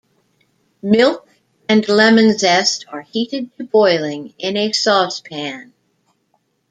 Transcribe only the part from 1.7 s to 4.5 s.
lemon zest are heated to boiling